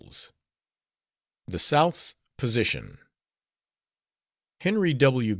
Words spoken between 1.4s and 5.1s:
The SOUTH'S POSITION Henry